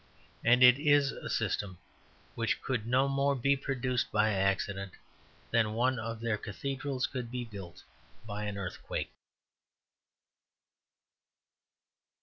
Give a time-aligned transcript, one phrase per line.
[0.43, 1.77] And it is a system
[2.33, 4.93] which could no more be produced by accident
[5.51, 7.83] than one of their cathedrals could be built
[8.25, 9.11] by an earthquake.